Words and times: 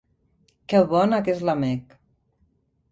Que 0.73 0.81
bona 0.95 1.21
que 1.29 1.37
és 1.37 1.47
la 1.51 1.57
Meg! 1.67 1.97